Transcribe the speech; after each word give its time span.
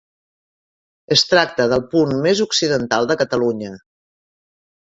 Es 1.15 1.23
tracta 1.33 1.67
del 1.73 1.85
punt 1.93 2.15
més 2.25 2.43
occidental 2.49 3.11
de 3.13 3.19
Catalunya. 3.23 3.75